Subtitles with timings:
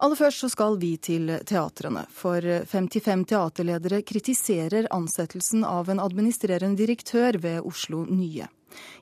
[0.00, 6.78] Aller først så skal vi til teatrene, for 55 teaterledere kritiserer ansettelsen av en administrerende
[6.78, 8.46] direktør ved Oslo Nye.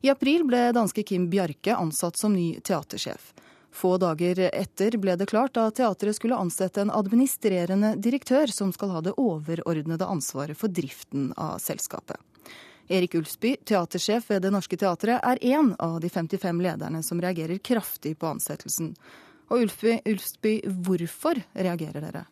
[0.01, 3.35] I april ble danske Kim Bjarke ansatt som ny teatersjef.
[3.77, 8.95] Få dager etter ble det klart at teatret skulle ansette en administrerende direktør som skal
[8.95, 12.17] ha det overordnede ansvaret for driften av selskapet.
[12.89, 17.59] Erik Ulsby, teatersjef ved Det Norske Teatret, er én av de 55 lederne som reagerer
[17.59, 18.95] kraftig på ansettelsen.
[19.47, 22.25] Og Ulfby, Ulfsby, hvorfor reagerer dere?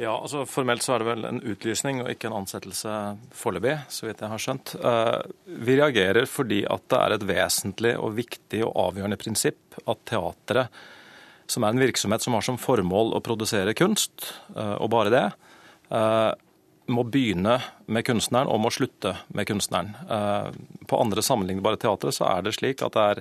[0.00, 2.92] Ja, altså Formelt så er det vel en utlysning og ikke en ansettelse
[3.36, 4.72] foreløpig, så vidt jeg har skjønt.
[4.80, 5.18] Eh,
[5.66, 10.80] vi reagerer fordi at det er et vesentlig og viktig og avgjørende prinsipp at teatret,
[11.44, 15.26] som er en virksomhet som har som formål å produsere kunst, eh, og bare det,
[15.92, 16.32] eh,
[16.92, 19.94] må begynne med kunstneren og må slutte med kunstneren.
[20.90, 23.20] På andre sammenlignbare teatre så er det slik at det er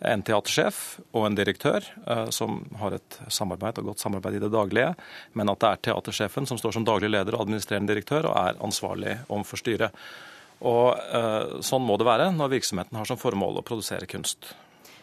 [0.00, 4.52] en teatersjef og en direktør eh, som har et samarbeid og godt samarbeid i det
[4.54, 4.92] daglige,
[5.34, 8.62] men at det er teatersjefen som står som daglig leder og administrerende direktør og er
[8.64, 10.06] ansvarlig overfor styret.
[10.66, 14.52] Og eh, Sånn må det være når virksomheten har som formål å produsere kunst.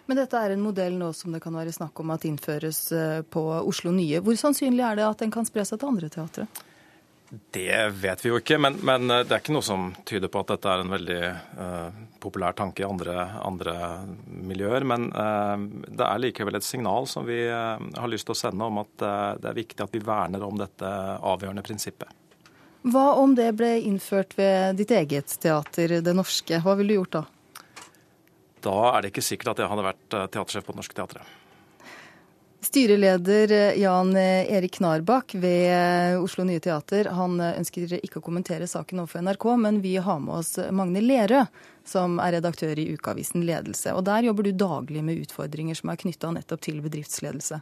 [0.06, 3.22] Men dette er en modell nå som det kan være snakk om at innføres eh,
[3.26, 4.22] på Oslo Nye.
[4.24, 6.48] Hvor sannsynlig er det at den kan spre seg til andre teatre?
[7.30, 10.52] Det vet vi jo ikke, men, men, det er ikke noe som tyder på at
[10.54, 11.22] dette er en veldig
[11.58, 13.76] uh, populær tanke i andre, andre
[14.26, 14.86] miljøer.
[14.88, 15.56] Men uh,
[15.88, 18.94] det er likevel et signal som vi uh, har lyst til å sende om at
[19.42, 22.14] det er viktig at vi verner om dette avgjørende prinsippet.
[22.86, 26.62] Hva om det ble innført ved ditt eget teater, Det Norske?
[26.62, 27.24] Hva ville du gjort da?
[28.66, 31.34] Da er det ikke sikkert at jeg hadde vært teatersjef på Det Norske Teatret.
[32.66, 38.24] Styreleder eh, Jan eh, Erik Knarbakk ved eh, Oslo Nye Teater han ønsker ikke å
[38.26, 41.44] kommentere saken overfor NRK, men vi har med oss Magne Lerøe,
[41.86, 43.94] som er redaktør i ukeavisen Ledelse.
[43.94, 47.62] Og Der jobber du daglig med utfordringer som er knytta nettopp til bedriftsledelse.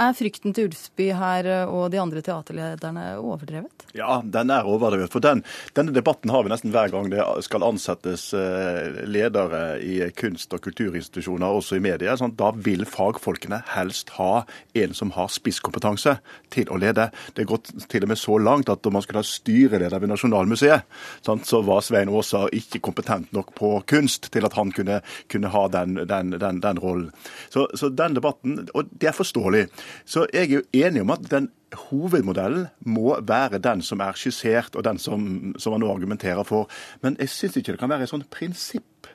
[0.00, 3.84] Er frykten til Ulfsby her eh, og de andre teaterlederne overdrevet?
[3.92, 5.12] Ja, den er overdrevet.
[5.12, 5.42] For den,
[5.76, 10.62] denne debatten har vi nesten hver gang det skal ansettes eh, ledere i kunst- og
[10.64, 12.14] kulturinstitusjoner, også i media.
[12.16, 14.46] Sånn, da vil fagfolkene helst ha
[14.80, 16.16] en som har spisskompetanse
[16.56, 17.10] til å lede.
[17.36, 17.60] Det går
[17.92, 20.88] til og med så langt at om man skulle ha styreleder ved Nasjonalmuseet,
[21.20, 25.52] sånn, så var Svein Aasa ikke kompetent nok på kunst til at han kunne, kunne
[25.52, 27.12] ha den, den, den, den rollen.
[27.52, 29.66] Så, så den debatten, og det er forståelig.
[30.04, 31.50] Så jeg er jo enig om at den
[31.88, 36.70] hovedmodellen må være den som er skissert, og den som, som man nå argumenterer for.
[37.02, 39.08] Men jeg syns ikke det kan være et sånt prinsipp.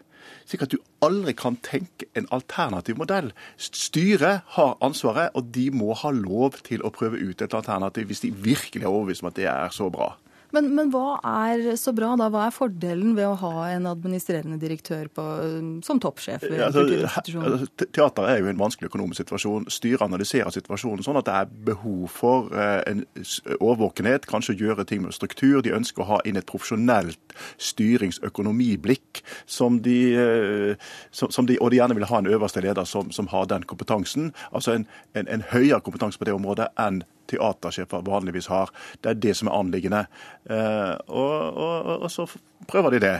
[0.48, 3.34] Slik at du aldri kan tenke en alternativ modell.
[3.60, 8.24] Styret har ansvaret, og de må ha lov til å prøve ut et alternativ hvis
[8.24, 10.14] de virkelig er overbevist om at det er så bra.
[10.56, 12.30] Men, men, hva er så bra, da?
[12.32, 15.26] Hva er fordelen ved å ha en administrerende direktør på,
[15.86, 16.46] som toppsjef?
[16.46, 19.68] ved ja, altså, Teater er jo en vanskelig økonomisk situasjon.
[19.74, 23.04] Styret analyserer situasjonen sånn at det er behov for eh, en
[23.60, 25.60] årvåkenhet, kanskje gjøre ting med struktur.
[25.66, 27.36] De ønsker å ha inn et profesjonelt
[27.70, 32.88] styringsøkonomiblikk, som de, eh, som, som de, og de gjerne vil ha en øverste leder
[32.88, 34.32] som, som har den kompetansen.
[34.52, 34.88] Altså en,
[35.18, 38.72] en, en høyere kompetanse på det området enn teatersjefer vanligvis har.
[39.02, 40.06] Det er det som er anliggende.
[40.50, 42.28] Eh, og, og, og så
[42.68, 43.18] prøver de det.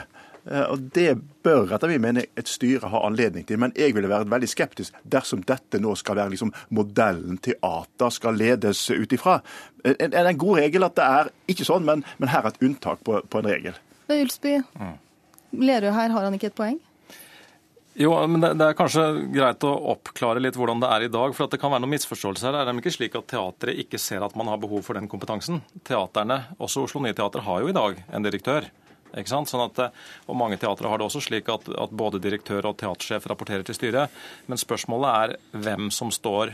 [0.52, 1.10] Eh, og Det
[1.44, 3.60] bør etter min mening et styre ha anledning til.
[3.60, 8.40] Men jeg ville vært veldig skeptisk dersom dette nå skal være liksom modellen teater skal
[8.40, 9.40] ledes ut ifra.
[9.84, 12.64] Det er en god regel at det er ikke sånn, men, men her er et
[12.64, 13.78] unntak på, på en regel.
[14.08, 14.96] Ulsby, mm.
[15.58, 16.78] Lerøe her, har han ikke et poeng?
[17.98, 19.04] Jo, men det, det, er kanskje
[19.34, 21.32] greit å oppklare litt hvordan det er i dag.
[21.34, 22.68] for Det kan være noen misforståelser her.
[22.68, 25.64] Det er ikke slik at teatret ikke ser at man har behov for den kompetansen.
[25.88, 28.70] Teaterne, også Oslo Nye Teater, har jo i dag en direktør.
[29.18, 29.50] Ikke sant?
[29.50, 29.82] Sånn at,
[30.30, 33.80] og Mange teatre har det også slik at, at både direktør og teatersjef rapporterer til
[33.80, 34.14] styret.
[34.46, 36.54] Men spørsmålet er hvem som står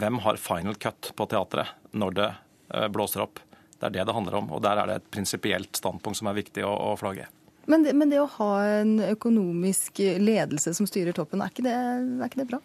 [0.00, 3.40] Hvem har final cut på teatret når det eh, blåser opp?
[3.74, 4.52] Det er det det handler om.
[4.54, 7.26] og Der er det et prinsipielt standpunkt som er viktig å, å flagge.
[7.68, 11.74] Men det, men det, å ha en økonomisk ledelse som styrer toppen, er ikke det,
[11.76, 12.60] er ikke det bra?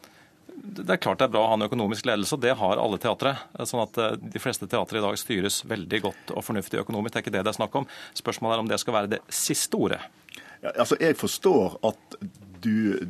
[0.56, 3.00] Det er klart det er bra å ha en økonomisk ledelse, og det har alle
[3.02, 3.36] teatre.
[3.68, 7.14] Sånn at eh, De fleste teatre i dag styres veldig godt og fornuftig økonomisk.
[7.14, 7.88] Det er ikke det det er snakk om.
[8.18, 10.02] Spørsmålet er om det skal være det siste ordet.
[10.64, 12.18] Ja, altså, Jeg forstår at
[12.66, 13.06] du,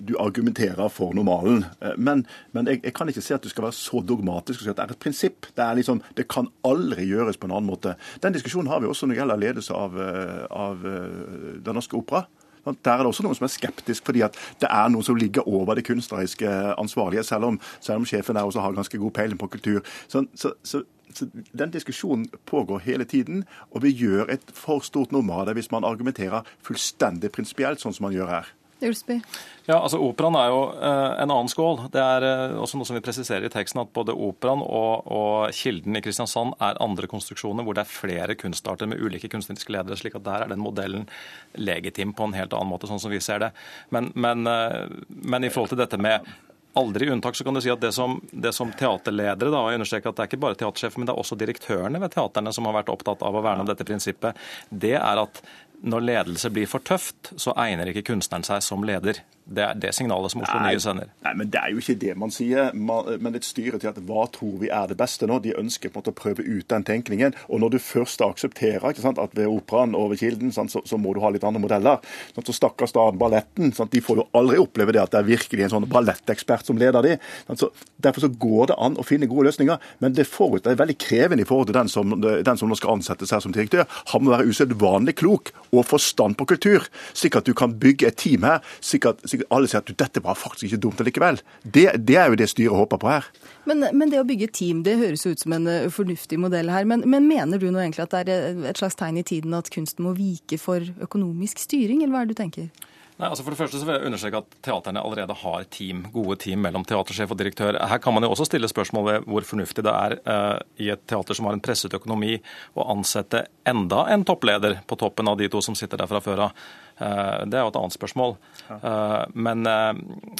[0.00, 1.64] du, argumenterer for normalen.
[1.80, 4.66] Eh, men, men jeg, jeg, kan ikke si at du skal være så dogmatisk og
[4.66, 5.50] si at det er et prinsipp.
[5.50, 7.96] Det, er liksom, det kan aldri gjøres på en annen måte.
[8.24, 11.98] Den diskusjonen har vi også når det gjelder ledelse av, eh, av eh, Den norske
[11.98, 12.26] opera.
[12.64, 15.44] Der er det også noen som er skeptisk, fordi at det er noe som ligger
[15.44, 16.48] over det kunstneriske
[16.80, 19.82] ansvarlige, selv om, selv om sjefen der også har ganske god peiling på kultur.
[20.08, 20.80] Så, så, så,
[21.12, 25.58] så Den diskusjonen pågår hele tiden, og vi gjør et for stort nummer av det
[25.58, 28.54] hvis man argumenterer fullstendig prinsipielt, sånn som man gjør her.
[28.88, 29.18] Ulsby?
[29.64, 31.86] Ja, altså Operaen er jo eh, en annen skål.
[31.92, 35.54] Det er eh, også noe som vi presiserer i teksten, at både Operaen og, og
[35.56, 39.96] Kilden i Kristiansand er andre konstruksjoner hvor det er flere kunstarter med ulike kunstneriske ledere.
[40.00, 41.08] slik at Der er den modellen
[41.56, 43.54] legitim på en helt annen måte, sånn som vi ser det.
[43.94, 46.28] Men, men, eh, men i forhold til dette med
[46.74, 50.10] aldri unntak, så kan du si at det som, det som teaterledere da, jeg understreker
[50.10, 52.80] at Det er ikke bare teatersjefen, men det er også direktørene ved teaterne som har
[52.80, 54.40] vært opptatt av å verne om dette prinsippet.
[54.70, 55.40] Det er at
[55.84, 59.20] når ledelse blir for tøft, så egner ikke kunstneren seg som leder.
[59.44, 61.10] Det er det signalet som Oslo Nye sender.
[61.24, 62.72] Nei, men Det er jo ikke det man sier.
[62.74, 65.38] men et styre til at hva tror vi er det beste nå?
[65.42, 67.34] De ønsker på en måte å prøve ut den tenkningen.
[67.48, 70.80] Og når du først aksepterer ikke sant, at ved Operaen og ved Kilden sant, så,
[70.84, 72.00] så, må du ha litt andre modeller.
[72.34, 73.72] Sant, så stakkars da balletten.
[73.72, 76.80] Sant, de får jo aldri oppleve det at det er virkelig en sånn ballettekspert som
[76.80, 77.18] leder de.
[77.52, 77.68] Så,
[78.00, 79.76] derfor så går det an å finne gode løsninger.
[80.00, 82.78] Men det, forut, det er veldig krevende i forhold til den som, den som nå
[82.80, 83.84] skal ansettes her som direktør.
[84.14, 88.20] Han må være usedvanlig klok og forstand på kultur, slik at du kan bygge et
[88.20, 88.64] team her.
[88.80, 91.40] slik at sikkert alle sier at dette var faktisk ikke dumt allikevel.
[91.62, 93.28] Det, det er jo det styret håper på her.
[93.68, 96.88] Men, men, det å bygge team det høres ut som en eh, fornuftig modell her.
[96.88, 99.70] Men, men, mener du nå egentlig at det er et slags tegn i tiden at
[99.74, 102.90] kunsten må vike for økonomisk styring, eller hva er det du tenker?
[103.14, 106.34] Nei, altså For det første så vil jeg understreke at teaterne allerede har team, gode
[106.42, 107.78] team mellom teatersjef og direktør.
[107.78, 111.04] Her kan man jo også stille spørsmål ved hvor fornuftig det er uh, i et
[111.06, 112.40] teater som har en presset økonomi,
[112.74, 116.48] å ansette enda en toppleder på toppen av de to som sitter der fra før
[116.48, 116.66] av.
[116.98, 118.36] Uh, det er jo et annet spørsmål.
[118.72, 119.62] Uh, men,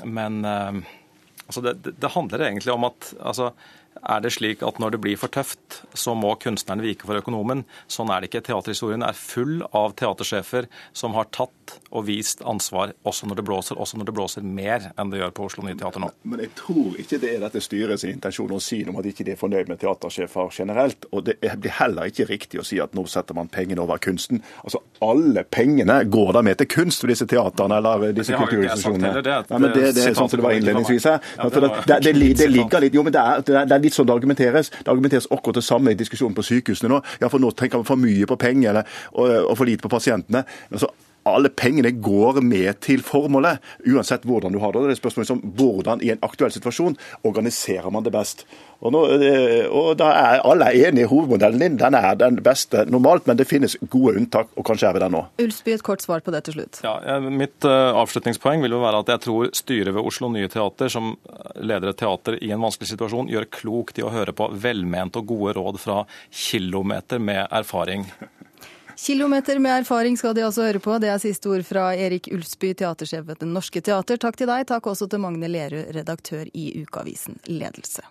[0.03, 0.43] men
[1.47, 3.53] altså det, det, handler egentlig om at altså,
[4.02, 7.64] er det slik at når det blir for tøft, så må kunstneren vike for økonomen?
[7.91, 8.44] Sånn er det ikke.
[8.49, 13.79] Teaterhistorien er full av teatersjefer som har tatt og vist ansvar også når det blåser,
[13.81, 16.11] også når det blåser mer enn det gjør på Oslo Nye Teater nå.
[16.29, 19.26] Men jeg tror ikke det er dette styrets intensjon å si noe om at ikke
[19.26, 21.08] de er fornøyd med teatersjefer generelt.
[21.12, 24.43] Og det blir heller ikke riktig å si at nå setter man pengene over kunsten.
[24.62, 29.14] Altså alle pengene går da med til kunst ved disse teaterne eller disse kulturinstitusjonene.
[29.14, 31.32] Det, det, det, det, det er sånn som det var innledningsvis her.
[31.38, 32.14] Ja, det, det, det,
[32.52, 34.73] ligger litt, jo, men det er, det er litt sånn det argumenteres.
[34.81, 37.01] Det argumenteres akkurat det samme i diskusjonen på sykehusene nå.
[37.23, 40.45] Ja, for nå tenker man for mye på penger og, og for lite på pasientene.
[40.73, 40.91] Men så
[41.29, 44.85] alle pengene går med til formålet, uansett hvordan du har det.
[44.85, 48.44] Det er spørsmålet som hvordan i en aktuell situasjon organiserer man det best.
[48.85, 52.37] Og, nå, eh, og da er Alle er enige i hovedmodellen din, den er den
[52.44, 55.23] beste normalt, men det finnes gode unntak, og kanskje er vi der nå.
[55.41, 56.82] Ulsby, et kort svar på det til slutt.
[56.85, 60.93] Ja, mitt uh, avslutningspoeng vil jo være at jeg tror styret ved Oslo Nye Teater,
[60.93, 61.15] som
[61.56, 65.32] leder et teater i en vanskelig situasjon, gjør klokt i å høre på velmente og
[65.32, 68.05] gode råd fra kilometer med erfaring.
[68.96, 70.99] Kilometer med erfaring skal de altså høre på.
[71.02, 74.20] Det er siste ord fra Erik Ulsby, teatersjef ved Det Norske Teater.
[74.23, 74.67] Takk til deg.
[74.70, 78.06] Takk også til Magne Lerud, redaktør i ukeavisen Ledelse.